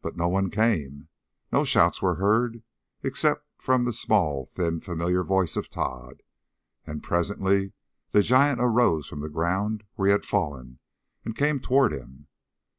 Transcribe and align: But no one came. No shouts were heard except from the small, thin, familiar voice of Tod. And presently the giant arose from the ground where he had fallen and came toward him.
But 0.00 0.16
no 0.16 0.26
one 0.28 0.48
came. 0.50 1.08
No 1.52 1.64
shouts 1.64 2.00
were 2.00 2.14
heard 2.14 2.62
except 3.02 3.44
from 3.58 3.84
the 3.84 3.92
small, 3.92 4.46
thin, 4.46 4.80
familiar 4.80 5.22
voice 5.22 5.54
of 5.58 5.68
Tod. 5.68 6.22
And 6.86 7.02
presently 7.02 7.74
the 8.12 8.22
giant 8.22 8.58
arose 8.62 9.06
from 9.06 9.20
the 9.20 9.28
ground 9.28 9.84
where 9.96 10.06
he 10.08 10.12
had 10.12 10.24
fallen 10.24 10.78
and 11.26 11.36
came 11.36 11.60
toward 11.60 11.92
him. 11.92 12.26